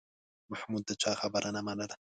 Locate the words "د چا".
0.89-1.11